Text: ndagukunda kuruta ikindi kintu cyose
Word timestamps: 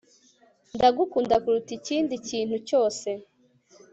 ndagukunda 0.75 1.35
kuruta 1.43 1.71
ikindi 1.77 2.13
kintu 2.27 2.55
cyose 2.67 3.09